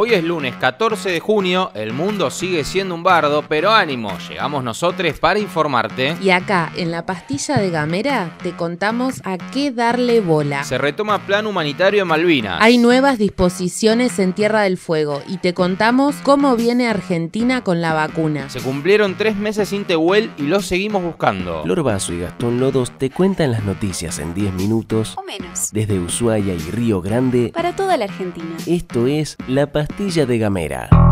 [0.00, 4.62] Hoy es lunes 14 de junio, el mundo sigue siendo un bardo, pero ánimo, llegamos
[4.62, 6.16] nosotros para informarte.
[6.22, 10.62] Y acá, en la pastilla de Gamera, te contamos a qué darle bola.
[10.62, 12.58] Se retoma plan humanitario en Malvinas.
[12.60, 17.92] Hay nuevas disposiciones en Tierra del Fuego y te contamos cómo viene Argentina con la
[17.92, 18.48] vacuna.
[18.50, 21.64] Se cumplieron tres meses sin Tehuel y los seguimos buscando.
[21.64, 25.72] Flor Vaso y Gastón Lodos te cuentan las noticias en 10 minutos o menos.
[25.72, 27.50] desde Ushuaia y Río Grande.
[27.52, 28.56] Para toda la Argentina.
[28.64, 29.87] Esto es La Pastilla
[30.26, 31.07] de Gamera.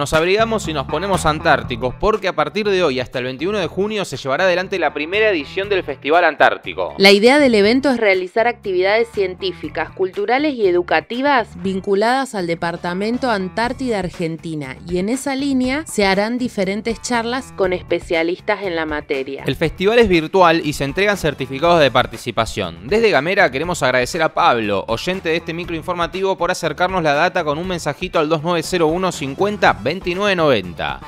[0.00, 3.66] Nos abrigamos y nos ponemos antárticos porque a partir de hoy hasta el 21 de
[3.66, 6.94] junio se llevará adelante la primera edición del Festival Antártico.
[6.96, 13.98] La idea del evento es realizar actividades científicas, culturales y educativas vinculadas al Departamento Antártida
[13.98, 19.44] Argentina y en esa línea se harán diferentes charlas con especialistas en la materia.
[19.46, 22.88] El festival es virtual y se entregan certificados de participación.
[22.88, 27.58] Desde Gamera queremos agradecer a Pablo, oyente de este microinformativo, por acercarnos la data con
[27.58, 31.00] un mensajito al 2901 50 2990.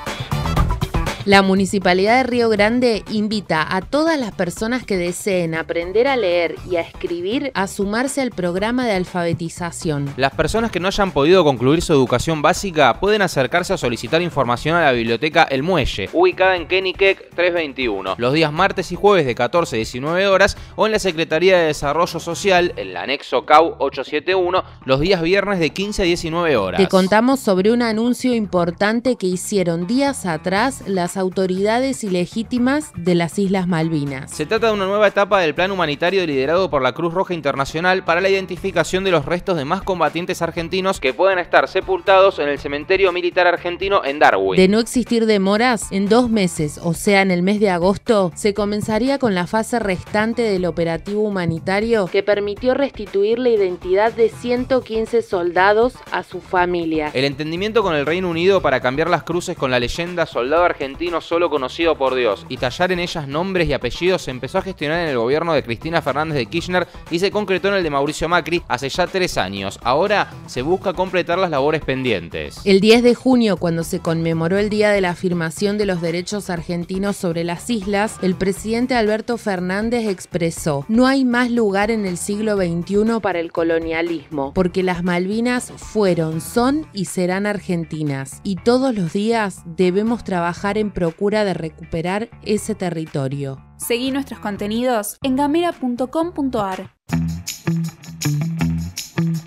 [1.25, 6.55] La Municipalidad de Río Grande invita a todas las personas que deseen aprender a leer
[6.69, 10.13] y a escribir a sumarse al programa de alfabetización.
[10.17, 14.75] Las personas que no hayan podido concluir su educación básica pueden acercarse a solicitar información
[14.75, 19.33] a la biblioteca El Muelle, ubicada en Keniquec 321, los días martes y jueves de
[19.33, 23.75] 14 a 19 horas o en la Secretaría de Desarrollo Social, en el anexo CAU
[23.79, 26.81] 871, los días viernes de 15 a 19 horas.
[26.81, 33.37] Te contamos sobre un anuncio importante que hicieron días atrás las autoridades ilegítimas de las
[33.39, 34.31] Islas Malvinas.
[34.31, 38.03] Se trata de una nueva etapa del plan humanitario liderado por la Cruz Roja Internacional
[38.03, 42.49] para la identificación de los restos de más combatientes argentinos que pueden estar sepultados en
[42.49, 44.57] el cementerio militar argentino en Darwin.
[44.57, 48.53] De no existir demoras, en dos meses, o sea, en el mes de agosto, se
[48.53, 55.21] comenzaría con la fase restante del operativo humanitario que permitió restituir la identidad de 115
[55.21, 57.11] soldados a su familia.
[57.13, 61.02] El entendimiento con el Reino Unido para cambiar las cruces con la leyenda soldado argentino
[61.21, 65.01] solo conocido por Dios y tallar en ellas nombres y apellidos se empezó a gestionar
[65.01, 68.29] en el gobierno de Cristina Fernández de Kirchner y se concretó en el de Mauricio
[68.29, 69.79] Macri hace ya tres años.
[69.83, 72.61] Ahora se busca completar las labores pendientes.
[72.65, 76.49] El 10 de junio, cuando se conmemoró el Día de la Afirmación de los Derechos
[76.49, 82.17] Argentinos sobre las Islas, el presidente Alberto Fernández expresó, no hay más lugar en el
[82.17, 88.95] siglo XXI para el colonialismo, porque las Malvinas fueron, son y serán argentinas, y todos
[88.95, 93.63] los días debemos trabajar en procura de recuperar ese territorio.
[93.77, 96.93] Seguí nuestros contenidos en gamera.com.ar.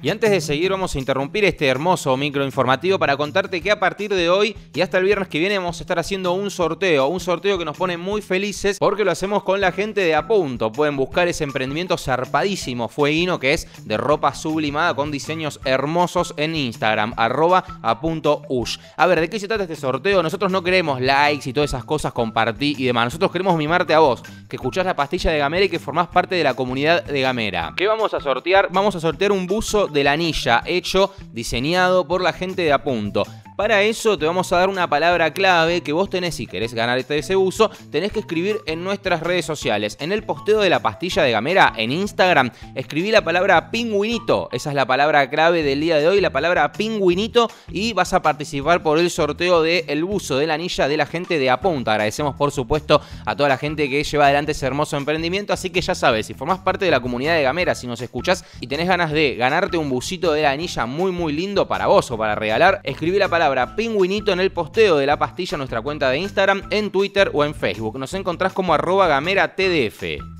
[0.07, 4.15] Y antes de seguir vamos a interrumpir este hermoso microinformativo para contarte que a partir
[4.15, 7.19] de hoy y hasta el viernes que viene vamos a estar haciendo un sorteo, un
[7.19, 10.71] sorteo que nos pone muy felices porque lo hacemos con la gente de Apunto.
[10.71, 16.55] Pueden buscar ese emprendimiento zarpadísimo fueguino que es de ropa sublimada con diseños hermosos en
[16.55, 18.79] Instagram, arroba apunto.ush.
[18.97, 20.23] A ver, ¿de qué se trata este sorteo?
[20.23, 23.07] Nosotros no queremos likes y todas esas cosas, compartir y demás.
[23.07, 26.37] Nosotros queremos mimarte a vos, que escuchás la pastilla de Gamera y que formás parte
[26.37, 27.75] de la comunidad de Gamera.
[27.77, 28.69] ¿Qué vamos a sortear?
[28.71, 33.25] Vamos a sortear un buzo de la anilla hecho, diseñado por la gente de Apunto.
[33.57, 36.99] Para eso te vamos a dar una palabra clave que vos tenés, si querés ganar
[36.99, 39.97] este ese uso, tenés que escribir en nuestras redes sociales.
[39.99, 44.51] En el posteo de la pastilla de Gamera en Instagram, escribí la palabra pingüinito.
[44.53, 47.49] Esa es la palabra clave del día de hoy, la palabra pingüinito.
[47.71, 51.07] Y vas a participar por el sorteo del el buzo de la anilla de la
[51.07, 51.93] gente de Apunta.
[51.93, 55.55] Agradecemos, por supuesto, a toda la gente que lleva adelante ese hermoso emprendimiento.
[55.55, 58.45] Así que ya sabes, si formás parte de la comunidad de Gamera, si nos escuchás
[58.61, 62.11] y tenés ganas de ganarte un busito de la anilla muy, muy lindo para vos
[62.11, 63.46] o para regalar, escribí la palabra
[63.77, 67.45] pingüinito en el posteo de la pastilla en nuestra cuenta de Instagram, en Twitter o
[67.45, 67.99] en Facebook.
[67.99, 70.36] Nos encontrás como arroba gamera TDF.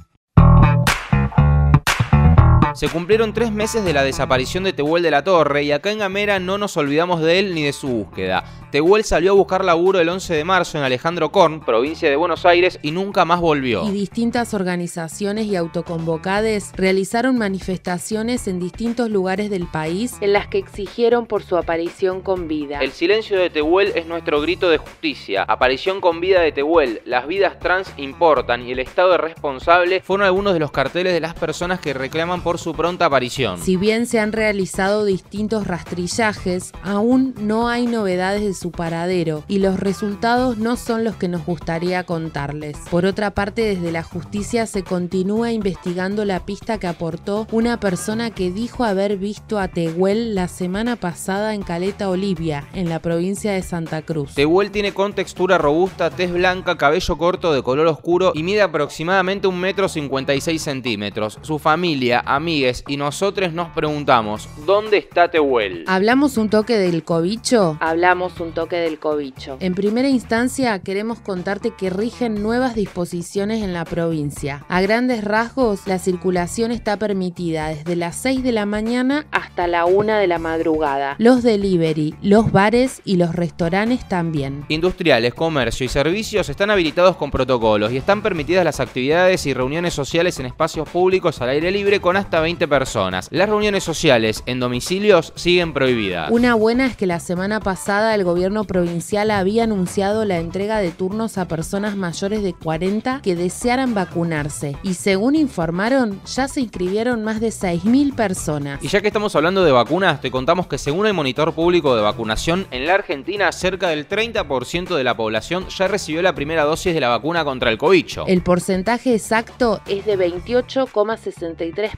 [2.77, 6.01] Se cumplieron tres meses de la desaparición de Tehuel de la Torre y acá en
[6.01, 8.45] Gamera no nos olvidamos de él ni de su búsqueda.
[8.71, 12.45] Tehuel salió a buscar laburo el 11 de marzo en Alejandro Korn, provincia de Buenos
[12.45, 13.89] Aires, y nunca más volvió.
[13.89, 20.59] Y distintas organizaciones y autoconvocades realizaron manifestaciones en distintos lugares del país en las que
[20.59, 22.81] exigieron por su aparición con vida.
[22.81, 25.45] El silencio de Tehuel es nuestro grito de justicia.
[25.45, 30.27] Aparición con vida de Tehuel, las vidas trans importan y el Estado es responsable fueron
[30.27, 33.61] algunos de los carteles de las personas que reclaman por su su pronta aparición.
[33.61, 39.61] Si bien se han realizado distintos rastrillajes, aún no hay novedades de su paradero y
[39.61, 42.77] los resultados no son los que nos gustaría contarles.
[42.91, 48.31] Por otra parte, desde la justicia se continúa investigando la pista que aportó una persona
[48.31, 53.53] que dijo haber visto a Tehuel la semana pasada en Caleta Olivia, en la provincia
[53.53, 54.35] de Santa Cruz.
[54.35, 59.61] Tehuel tiene contextura robusta, tez blanca, cabello corto de color oscuro y mide aproximadamente un
[59.61, 61.39] metro 56 centímetros.
[61.43, 62.25] Su familia,
[62.57, 65.85] amigues y nosotros nos preguntamos, ¿dónde está Tehuel?
[65.87, 67.77] ¿Hablamos un toque del cobicho?
[67.81, 69.57] Hablamos un toque del cobicho.
[69.61, 74.65] En primera instancia, queremos contarte que rigen nuevas disposiciones en la provincia.
[74.69, 79.85] A grandes rasgos, la circulación está permitida desde las 6 de la mañana hasta la
[79.85, 81.17] 1 de la madrugada.
[81.19, 84.65] Los delivery, los bares y los restaurantes también.
[84.69, 89.93] Industriales, comercio y servicios están habilitados con protocolos y están permitidas las actividades y reuniones
[89.93, 93.27] sociales en espacios públicos al aire libre con hasta 20 personas.
[93.33, 96.31] Las reuniones sociales en domicilios siguen prohibidas.
[96.31, 100.93] Una buena es que la semana pasada el gobierno provincial había anunciado la entrega de
[100.93, 107.25] turnos a personas mayores de 40 que desearan vacunarse y según informaron ya se inscribieron
[107.25, 108.81] más de 6.000 personas.
[108.81, 112.03] Y ya que estamos hablando de vacunas, te contamos que según el monitor público de
[112.03, 116.95] vacunación, en la Argentina cerca del 30% de la población ya recibió la primera dosis
[116.95, 118.25] de la vacuna contra el cobicho.
[118.29, 121.97] El porcentaje exacto Es de 28,63%